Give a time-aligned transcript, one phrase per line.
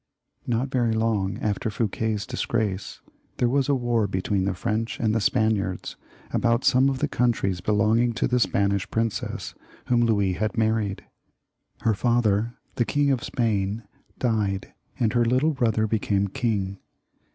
[0.47, 3.01] Not very long after Fouquet's disgrace,
[3.37, 5.95] there was a war between the French and the Spaniards
[6.33, 9.53] about some of the countries belonging to the Spanish princess
[9.89, 11.03] whom Louis had married.
[11.81, 13.83] Her father the King of Spain
[14.17, 16.79] died, and her little brother became king.